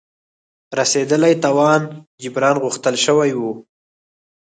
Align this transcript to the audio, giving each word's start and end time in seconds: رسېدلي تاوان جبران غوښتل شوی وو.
رسېدلي 0.79 1.33
تاوان 1.43 1.81
جبران 2.21 2.55
غوښتل 2.63 2.95
شوی 3.05 3.31
وو. 3.35 3.51